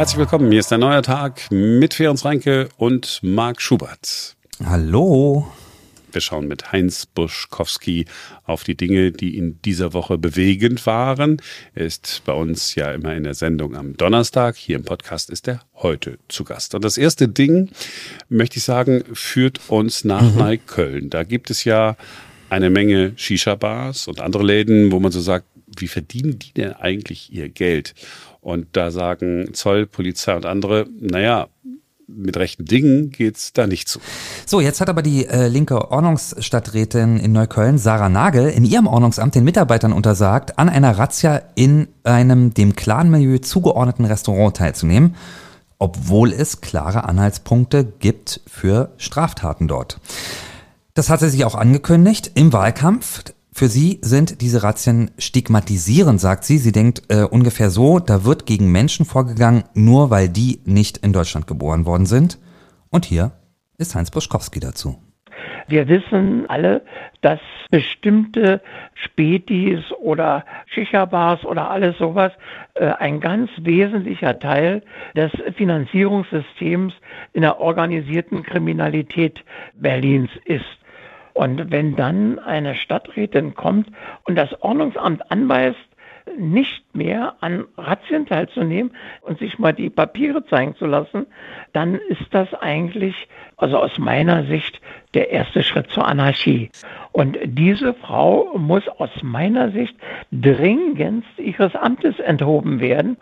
[0.00, 0.50] Herzlich willkommen.
[0.50, 4.34] Hier ist ein neuer Tag mit Ferenc Reinke und Marc Schubert.
[4.64, 5.46] Hallo.
[6.10, 8.06] Wir schauen mit Heinz Buschkowski
[8.44, 11.42] auf die Dinge, die in dieser Woche bewegend waren.
[11.74, 14.56] Er ist bei uns ja immer in der Sendung am Donnerstag.
[14.56, 16.74] Hier im Podcast ist er heute zu Gast.
[16.74, 17.68] Und das erste Ding,
[18.30, 20.38] möchte ich sagen, führt uns nach mhm.
[20.38, 21.10] Neukölln.
[21.10, 21.98] Da gibt es ja
[22.50, 25.46] eine Menge Shisha-Bars und andere Läden, wo man so sagt,
[25.78, 27.94] wie verdienen die denn eigentlich ihr Geld?
[28.40, 31.48] Und da sagen Zoll, Polizei und andere, naja,
[32.06, 34.00] mit rechten Dingen geht's da nicht zu.
[34.46, 39.34] So, jetzt hat aber die äh, linke Ordnungsstadträtin in Neukölln, Sarah Nagel, in ihrem Ordnungsamt
[39.34, 45.14] den Mitarbeitern untersagt, an einer Razzia in einem dem Clanmilieu zugeordneten Restaurant teilzunehmen,
[45.78, 50.00] obwohl es klare Anhaltspunkte gibt für Straftaten dort.
[51.00, 53.24] Das hatte sie auch angekündigt im Wahlkampf.
[53.54, 56.58] Für sie sind diese Razzien stigmatisierend, sagt sie.
[56.58, 61.14] Sie denkt äh, ungefähr so, da wird gegen Menschen vorgegangen, nur weil die nicht in
[61.14, 62.38] Deutschland geboren worden sind.
[62.90, 63.32] Und hier
[63.78, 64.98] ist Heinz Buschkowski dazu.
[65.68, 66.82] Wir wissen alle,
[67.22, 68.60] dass bestimmte
[68.92, 72.32] Spätis oder Shisha-Bars oder alles sowas
[72.74, 74.82] äh, ein ganz wesentlicher Teil
[75.16, 76.92] des Finanzierungssystems
[77.32, 79.42] in der organisierten Kriminalität
[79.74, 80.79] Berlins ist.
[81.34, 83.88] Und wenn dann eine Stadträtin kommt
[84.24, 85.78] und das Ordnungsamt anweist,
[86.38, 88.92] nicht mehr an Razzien teilzunehmen
[89.22, 91.26] und sich mal die Papiere zeigen zu lassen,
[91.72, 94.80] dann ist das eigentlich, also aus meiner Sicht,
[95.14, 96.70] der erste Schritt zur Anarchie.
[97.12, 99.96] Und diese Frau muss aus meiner Sicht
[100.30, 103.16] dringendst ihres Amtes enthoben werden.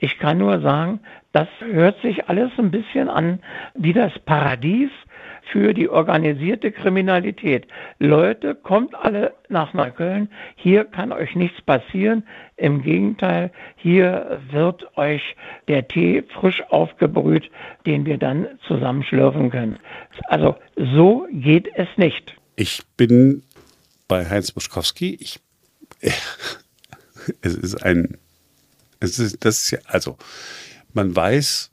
[0.00, 1.00] Ich kann nur sagen,
[1.32, 3.40] das hört sich alles ein bisschen an
[3.74, 4.90] wie das Paradies
[5.50, 7.66] für die organisierte Kriminalität.
[7.98, 10.28] Leute, kommt alle nach Neukölln.
[10.56, 12.24] Hier kann euch nichts passieren.
[12.56, 15.22] Im Gegenteil, hier wird euch
[15.68, 17.50] der Tee frisch aufgebrüht,
[17.86, 19.78] den wir dann zusammenschlürfen können.
[20.28, 22.36] Also so geht es nicht.
[22.56, 23.42] Ich bin
[24.08, 25.16] bei Heinz Buschkowski.
[25.20, 25.40] Ich,
[27.40, 28.18] es ist ein,
[29.00, 30.16] es ist, das ist ja, also,
[30.92, 31.70] man weiß,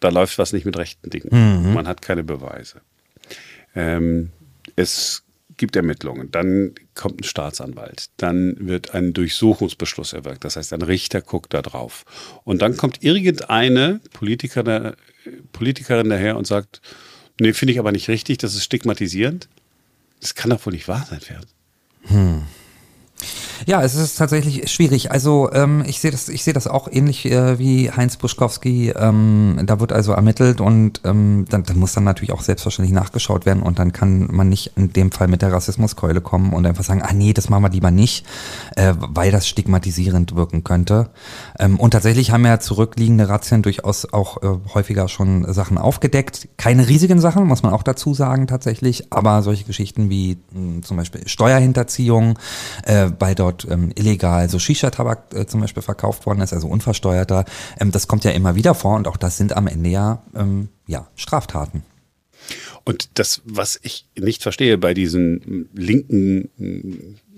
[0.00, 1.28] da läuft was nicht mit rechten Dingen.
[1.30, 1.74] Mhm.
[1.74, 2.80] Man hat keine Beweise.
[3.74, 4.30] Ähm,
[4.76, 5.22] es
[5.56, 11.20] gibt Ermittlungen, dann kommt ein Staatsanwalt, dann wird ein Durchsuchungsbeschluss erwirkt, das heißt, ein Richter
[11.20, 12.04] guckt da drauf.
[12.44, 14.94] Und dann kommt irgendeine Politiker,
[15.52, 16.80] Politikerin daher und sagt,
[17.38, 19.48] nee, finde ich aber nicht richtig, das ist stigmatisierend.
[20.20, 21.46] Das kann doch wohl nicht wahr sein, Pferd.
[22.04, 22.42] Hm.
[23.66, 25.12] Ja, es ist tatsächlich schwierig.
[25.12, 28.90] Also ähm, ich sehe das, ich sehe das auch ähnlich äh, wie Heinz Buschkowski.
[28.96, 33.44] Ähm, da wird also ermittelt und ähm, dann, dann muss dann natürlich auch selbstverständlich nachgeschaut
[33.46, 36.84] werden und dann kann man nicht in dem Fall mit der Rassismuskeule kommen und einfach
[36.84, 38.24] sagen, ah nee, das machen wir lieber nicht,
[38.76, 41.10] äh, weil das stigmatisierend wirken könnte.
[41.58, 46.48] Ähm, und tatsächlich haben ja zurückliegende Razzien durchaus auch äh, häufiger schon Sachen aufgedeckt.
[46.56, 50.96] Keine riesigen Sachen, muss man auch dazu sagen tatsächlich, aber solche Geschichten wie mh, zum
[50.96, 52.38] Beispiel Steuerhinterziehung,
[52.84, 56.68] äh, bei dort dort ähm, illegal so Shisha-Tabak äh, zum Beispiel verkauft worden ist, also
[56.68, 57.44] unversteuerter.
[57.78, 60.68] Ähm, das kommt ja immer wieder vor und auch das sind am Ende ja, ähm,
[60.86, 61.82] ja Straftaten.
[62.84, 66.48] Und das, was ich nicht verstehe bei diesem linken,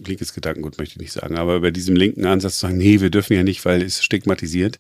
[0.02, 3.10] linkes Gedankengut möchte ich nicht sagen, aber bei diesem linken Ansatz zu sagen, nee, wir
[3.10, 4.78] dürfen ja nicht, weil es stigmatisiert.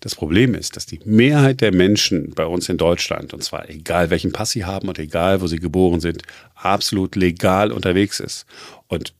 [0.00, 4.08] Das Problem ist, dass die Mehrheit der Menschen bei uns in Deutschland, und zwar egal
[4.10, 6.22] welchen Pass sie haben und egal wo sie geboren sind,
[6.54, 8.46] absolut legal unterwegs ist.
[8.88, 9.12] Und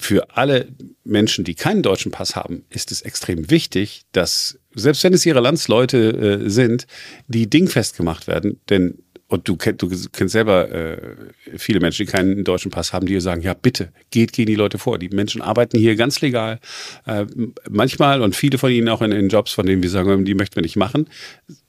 [0.00, 0.68] für alle
[1.04, 5.40] Menschen, die keinen deutschen Pass haben, ist es extrem wichtig, dass, selbst wenn es ihre
[5.40, 6.86] Landsleute äh, sind,
[7.28, 8.60] die dingfest gemacht werden.
[8.68, 11.16] Denn, und du, kenn, du kennst selber äh,
[11.56, 14.78] viele Menschen, die keinen deutschen Pass haben, die sagen, ja bitte, geht gegen die Leute
[14.78, 14.98] vor.
[14.98, 16.58] Die Menschen arbeiten hier ganz legal.
[17.06, 17.26] Äh,
[17.68, 20.56] manchmal und viele von ihnen auch in, in Jobs, von denen wir sagen, die möchten
[20.56, 21.08] wir nicht machen,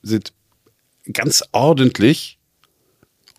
[0.02, 0.34] sind
[1.14, 2.40] ganz ordentlich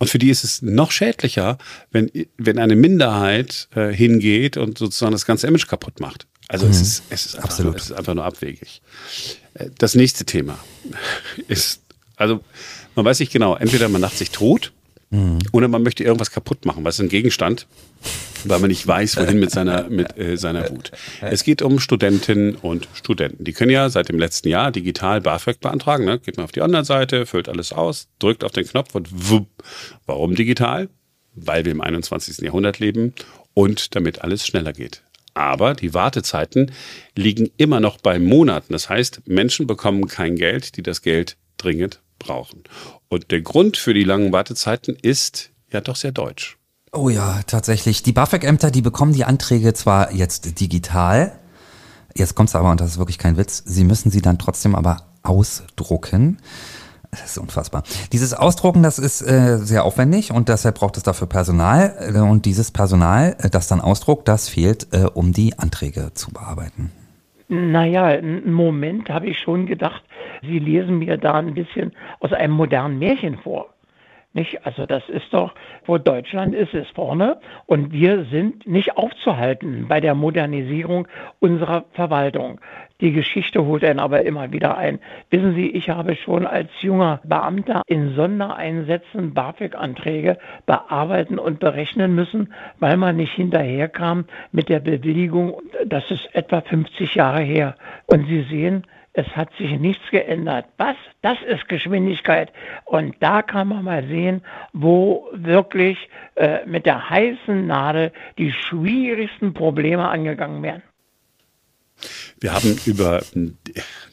[0.02, 1.58] und für die ist es noch schädlicher,
[1.92, 6.26] wenn, wenn eine Minderheit äh, hingeht und sozusagen das ganze Image kaputt macht.
[6.48, 6.72] Also mhm.
[6.72, 8.82] es, ist, es, ist einfach nur, es ist einfach nur abwegig.
[9.54, 10.58] Äh, das nächste Thema
[11.46, 11.82] ist,
[12.16, 12.40] also
[12.96, 14.72] man weiß nicht genau, entweder man lacht sich tot
[15.12, 15.40] Mhm.
[15.52, 17.66] Oder man möchte irgendwas kaputt machen, was ist ein Gegenstand,
[18.44, 20.90] weil man nicht weiß, wohin mit seiner, mit, äh, seiner Wut.
[21.20, 23.44] Es geht um Studentinnen und Studenten.
[23.44, 26.06] Die können ja seit dem letzten Jahr digital BAföG beantragen.
[26.06, 26.18] Ne?
[26.18, 29.48] Geht man auf die Online-Seite, füllt alles aus, drückt auf den Knopf und wupp.
[30.06, 30.88] Warum digital?
[31.34, 32.38] Weil wir im 21.
[32.38, 33.12] Jahrhundert leben
[33.52, 35.02] und damit alles schneller geht.
[35.34, 36.72] Aber die Wartezeiten
[37.16, 38.72] liegen immer noch bei Monaten.
[38.72, 42.64] Das heißt, Menschen bekommen kein Geld, die das Geld dringend brauchen.
[43.08, 46.58] Und der Grund für die langen Wartezeiten ist ja doch sehr deutsch.
[46.92, 48.02] Oh ja, tatsächlich.
[48.02, 51.38] Die BAföG-Ämter, die bekommen die Anträge zwar jetzt digital,
[52.14, 55.04] Jetzt kommt's aber, und das ist wirklich kein Witz, Sie müssen sie dann trotzdem aber
[55.22, 56.38] ausdrucken.
[57.10, 57.82] Das ist unfassbar.
[58.12, 61.94] Dieses Ausdrucken, das ist äh, sehr aufwendig und deshalb braucht es dafür Personal.
[62.14, 66.30] Äh, und dieses Personal, äh, das dann ausdruckt, das fehlt, äh, um die Anträge zu
[66.30, 66.90] bearbeiten.
[67.54, 70.02] Naja, einen Moment habe ich schon gedacht,
[70.40, 73.74] Sie lesen mir da ein bisschen aus einem modernen Märchen vor.
[74.32, 74.64] Nicht?
[74.64, 75.54] Also das ist doch,
[75.84, 81.06] wo Deutschland ist, ist vorne und wir sind nicht aufzuhalten bei der Modernisierung
[81.40, 82.58] unserer Verwaltung.
[83.02, 85.00] Die Geschichte holt einen aber immer wieder ein.
[85.28, 92.54] Wissen Sie, ich habe schon als junger Beamter in Sondereinsätzen BAföG-Anträge bearbeiten und berechnen müssen,
[92.78, 95.60] weil man nicht hinterherkam mit der Bewilligung.
[95.84, 97.74] Das ist etwa 50 Jahre her.
[98.06, 100.66] Und Sie sehen, es hat sich nichts geändert.
[100.78, 100.96] Was?
[101.22, 102.52] Das ist Geschwindigkeit.
[102.84, 109.54] Und da kann man mal sehen, wo wirklich äh, mit der heißen Nadel die schwierigsten
[109.54, 110.82] Probleme angegangen werden.
[112.40, 113.22] Wir haben über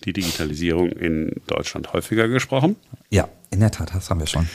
[0.06, 2.76] die Digitalisierung in Deutschland häufiger gesprochen.
[3.10, 4.48] Ja, in der Tat, das haben wir schon.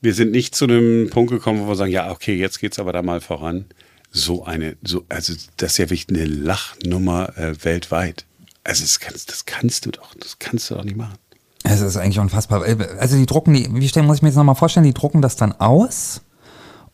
[0.00, 2.78] Wir sind nicht zu einem Punkt gekommen, wo wir sagen, ja, okay, jetzt geht es
[2.78, 3.66] aber da mal voran.
[4.10, 8.24] So eine, so, also das ist ja wirklich eine Lachnummer äh, weltweit.
[8.64, 11.16] Also das kannst, das kannst du doch, das kannst du doch nicht machen.
[11.62, 12.62] Es ist eigentlich unfassbar.
[12.98, 15.36] Also die drucken, die, wie stellen, muss ich mir jetzt nochmal vorstellen, die drucken das
[15.36, 16.22] dann aus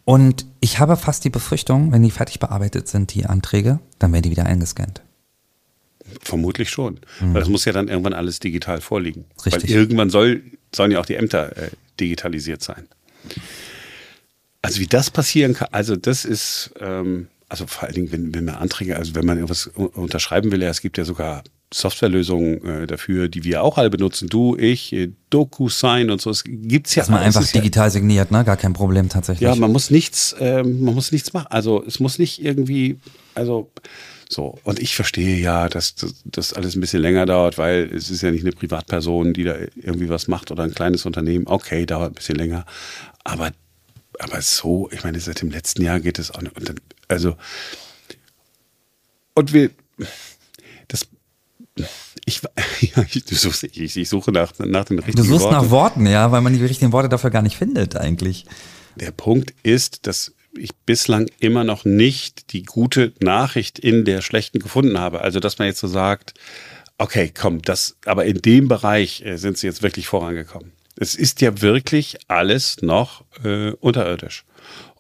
[0.05, 4.23] und ich habe fast die Befürchtung, wenn die fertig bearbeitet sind, die Anträge, dann werden
[4.23, 5.03] die wieder eingescannt.
[6.23, 7.01] Vermutlich schon.
[7.21, 7.35] Mhm.
[7.35, 9.25] Weil das muss ja dann irgendwann alles digital vorliegen.
[9.45, 9.65] Richtig.
[9.65, 10.43] Weil irgendwann soll,
[10.75, 11.71] sollen ja auch die Ämter äh,
[12.01, 12.89] digitalisiert sein.
[14.63, 18.45] Also wie das passieren kann, also das ist, ähm, also vor allen Dingen, wenn, wenn
[18.45, 22.87] man Anträge, also wenn man irgendwas unterschreiben will, ja, es gibt ja sogar Softwarelösungen äh,
[22.87, 24.29] dafür, die wir auch alle benutzen.
[24.29, 26.31] Du, ich, äh, DocuSign und so.
[26.31, 27.03] Es gibt's ja.
[27.03, 28.45] Dass man einfach digital ja, signiert, ne?
[28.45, 29.49] Gar kein Problem tatsächlich.
[29.49, 31.49] Ja, man muss nichts, äh, man muss nichts machen.
[31.51, 32.99] Also es muss nicht irgendwie,
[33.35, 33.73] also
[34.29, 34.59] so.
[34.65, 35.95] Und ich verstehe ja, dass
[36.25, 39.57] das alles ein bisschen länger dauert, weil es ist ja nicht eine Privatperson, die da
[39.77, 41.47] irgendwie was macht oder ein kleines Unternehmen.
[41.47, 42.67] Okay, dauert ein bisschen länger.
[43.25, 43.53] Aber,
[44.19, 46.57] aber so, ich meine, seit dem letzten Jahr geht es auch nicht.
[46.57, 47.37] Und dann, also,
[49.35, 49.71] und wir,
[50.89, 51.09] das
[52.25, 52.43] ich,
[52.81, 53.25] ja, ich,
[53.77, 55.17] ich, ich, suche nach, nach den richtigen Worten.
[55.17, 55.55] Du suchst Worten.
[55.55, 58.47] nach Worten, ja, weil man die richtigen Worte dafür gar nicht findet eigentlich.
[58.97, 64.59] Der Punkt ist, dass ich bislang immer noch nicht die gute Nachricht in der schlechten
[64.59, 65.21] gefunden habe.
[65.21, 66.35] Also, dass man jetzt so sagt,
[66.99, 70.73] okay, komm, das, aber in dem Bereich äh, sind sie jetzt wirklich vorangekommen.
[70.99, 74.45] Es ist ja wirklich alles noch äh, unterirdisch.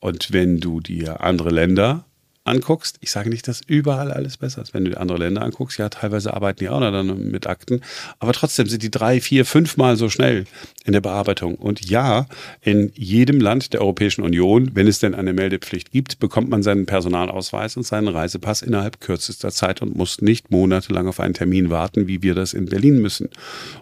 [0.00, 2.04] Und wenn du dir andere Länder
[2.46, 4.74] anguckst, ich sage nicht, dass überall alles besser ist.
[4.74, 7.80] Wenn du andere Länder anguckst, ja, teilweise arbeiten die auch dann mit Akten,
[8.18, 10.46] aber trotzdem sind die drei, vier, fünfmal so schnell
[10.84, 11.56] in der Bearbeitung.
[11.56, 12.26] Und ja,
[12.60, 16.86] in jedem Land der Europäischen Union, wenn es denn eine Meldepflicht gibt, bekommt man seinen
[16.86, 22.06] Personalausweis und seinen Reisepass innerhalb kürzester Zeit und muss nicht monatelang auf einen Termin warten,
[22.06, 23.28] wie wir das in Berlin müssen.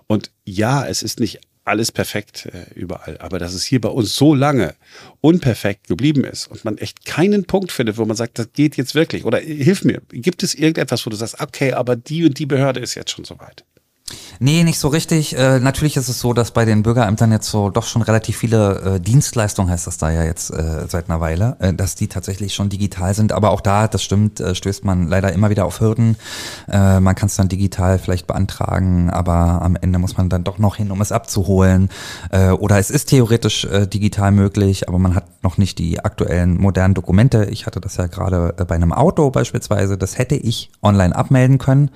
[0.07, 3.19] Und ja, es ist nicht alles perfekt äh, überall.
[3.19, 4.75] Aber dass es hier bei uns so lange
[5.21, 8.95] unperfekt geblieben ist und man echt keinen Punkt findet, wo man sagt, das geht jetzt
[8.95, 9.25] wirklich.
[9.25, 12.47] Oder äh, hilf mir, gibt es irgendetwas, wo du sagst, okay, aber die und die
[12.47, 13.65] Behörde ist jetzt schon soweit?
[14.41, 15.37] Nee, nicht so richtig.
[15.37, 18.97] Äh, natürlich ist es so, dass bei den Bürgerämtern jetzt so doch schon relativ viele
[18.97, 22.55] äh, Dienstleistungen, heißt das da ja jetzt äh, seit einer Weile, äh, dass die tatsächlich
[22.55, 23.33] schon digital sind.
[23.33, 26.17] Aber auch da, das stimmt, äh, stößt man leider immer wieder auf Hürden.
[26.69, 30.59] Äh, man kann es dann digital vielleicht beantragen, aber am Ende muss man dann doch
[30.59, 31.89] noch hin, um es abzuholen.
[32.31, 36.61] Äh, oder es ist theoretisch äh, digital möglich, aber man hat noch nicht die aktuellen
[36.61, 37.45] modernen Dokumente.
[37.51, 39.97] Ich hatte das ja gerade äh, bei einem Auto beispielsweise.
[39.97, 41.91] Das hätte ich online abmelden können.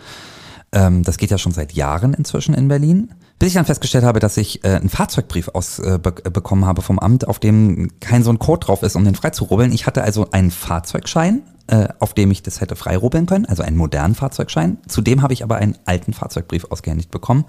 [0.73, 3.15] Ähm, das geht ja schon seit Jahren inzwischen in Berlin.
[3.39, 7.29] Bis ich dann festgestellt habe, dass ich äh, einen Fahrzeugbrief ausbekommen äh, habe vom Amt,
[7.29, 9.73] auf dem kein so ein Code drauf ist, um den freizurubbeln.
[9.73, 13.77] Ich hatte also einen Fahrzeugschein, äh, auf dem ich das hätte freirubbeln können, also einen
[13.77, 14.79] modernen Fahrzeugschein.
[14.89, 17.45] Zudem habe ich aber einen alten Fahrzeugbrief ausgehändigt bekommen.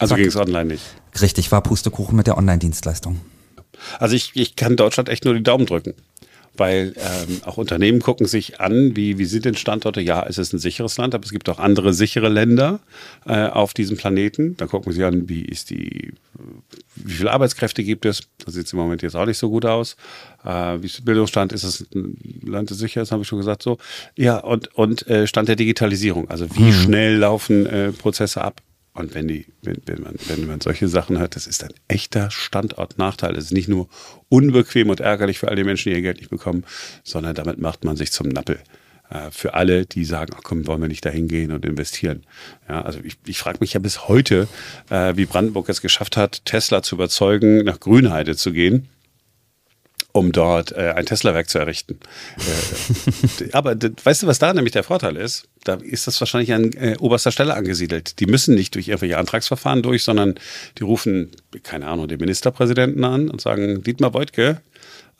[0.00, 0.82] Also ging es online nicht?
[1.20, 3.20] Richtig, war Pustekuchen mit der Online-Dienstleistung.
[4.00, 5.94] Also ich, ich kann Deutschland echt nur die Daumen drücken
[6.56, 10.00] weil ähm, auch Unternehmen gucken sich an, wie, wie sind denn Standorte?
[10.00, 12.80] Ja, es ist ein sicheres Land, aber es gibt auch andere sichere Länder
[13.26, 14.56] äh, auf diesem Planeten.
[14.56, 16.12] Da gucken sie an, wie ist die,
[16.96, 18.22] wie viele Arbeitskräfte gibt es?
[18.44, 19.96] Da sieht es im Moment jetzt auch nicht so gut aus.
[20.44, 21.52] Äh, wie ist der Bildungsstand?
[21.52, 23.78] Ist es ein Land, das sicher ist, habe ich schon gesagt so.
[24.16, 26.28] Ja, und, und äh, Stand der Digitalisierung.
[26.28, 26.72] Also wie mhm.
[26.72, 28.60] schnell laufen äh, Prozesse ab?
[28.94, 32.30] Und wenn, die, wenn, wenn, man, wenn man solche Sachen hört, das ist ein echter
[32.30, 33.34] Standortnachteil.
[33.36, 33.88] Es ist nicht nur
[34.28, 36.64] unbequem und ärgerlich für all die Menschen, die ihr Geld nicht bekommen,
[37.02, 38.60] sondern damit macht man sich zum Nappel.
[39.08, 42.24] Äh, für alle, die sagen, ach komm, wollen wir nicht dahin gehen und investieren.
[42.68, 44.46] Ja, also ich, ich frage mich ja bis heute,
[44.90, 48.88] äh, wie Brandenburg es geschafft hat, Tesla zu überzeugen, nach Grünheide zu gehen
[50.12, 51.98] um dort äh, ein Tesla-Werk zu errichten.
[53.40, 55.48] äh, aber weißt du, was da nämlich der Vorteil ist?
[55.64, 58.20] Da ist das wahrscheinlich an äh, oberster Stelle angesiedelt.
[58.20, 60.34] Die müssen nicht durch irgendwelche Antragsverfahren durch, sondern
[60.78, 61.30] die rufen,
[61.62, 64.60] keine Ahnung, den Ministerpräsidenten an und sagen, Dietmar Beutke,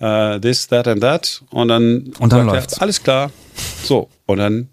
[0.00, 1.42] uh, this, that and that.
[1.50, 3.30] Und dann, und dann läuft alles klar.
[3.84, 4.68] So, und dann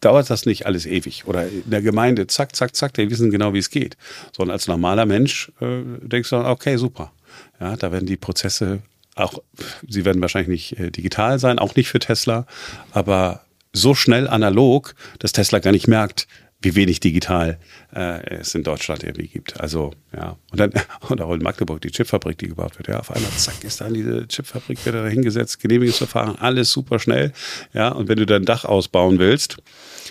[0.00, 1.26] dauert das nicht alles ewig.
[1.26, 3.96] Oder in der Gemeinde, zack, zack, zack, die wissen genau, wie es geht.
[4.36, 7.12] Sondern als normaler Mensch äh, denkst du, okay, super.
[7.60, 8.80] Ja, da werden die Prozesse
[9.14, 9.42] auch,
[9.88, 12.46] sie werden wahrscheinlich nicht äh, digital sein, auch nicht für Tesla,
[12.92, 13.42] aber
[13.72, 16.26] so schnell analog, dass Tesla gar nicht merkt,
[16.64, 17.58] wie wenig digital
[17.94, 19.60] äh, es in Deutschland irgendwie gibt.
[19.60, 20.36] Also, ja.
[20.50, 20.72] Und dann,
[21.08, 22.88] und auch in Magdeburg, die Chipfabrik, die gebaut wird.
[22.88, 27.32] Ja, auf einmal, zack, ist dann diese Chipfabrik wieder dahingesetzt, Genehmigungsverfahren, alles super schnell.
[27.72, 29.58] Ja, und wenn du dein Dach ausbauen willst,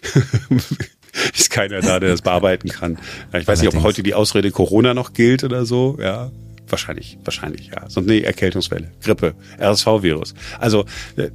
[1.33, 2.99] ist keiner da, der das bearbeiten kann.
[3.31, 5.97] Ja, ich weiß nicht, ob heute die Ausrede Corona noch gilt oder so.
[5.99, 6.31] Ja,
[6.67, 7.89] wahrscheinlich, wahrscheinlich, ja.
[7.89, 10.33] Sonst nee, Erkältungswelle, Grippe, RSV-Virus.
[10.59, 11.29] Also äh,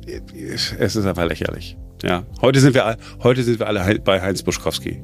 [0.79, 1.77] es ist einfach lächerlich.
[2.03, 5.03] Ja, heute sind wir, heute sind wir alle bei Heinz Buschkowski.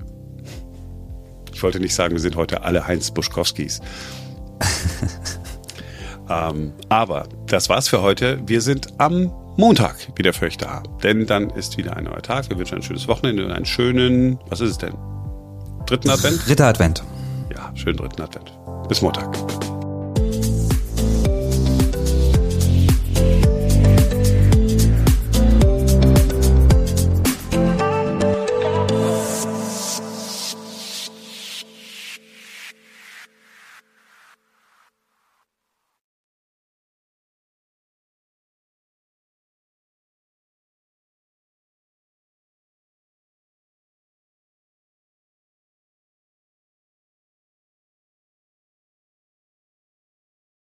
[1.53, 3.81] Ich wollte nicht sagen, wir sind heute alle Heinz Buschkowskis.
[6.31, 8.41] ähm, aber das war's für heute.
[8.47, 10.83] Wir sind am Montag wieder für euch da.
[11.03, 12.51] Denn dann ist wieder ein neuer Tag.
[12.51, 14.95] Wir wünschen ein schönes Wochenende und einen schönen, was ist es denn?
[15.87, 16.47] Dritten Advent?
[16.47, 17.05] Dritter Advent.
[17.55, 18.53] Ja, schönen dritten Advent.
[18.89, 19.64] Bis Montag.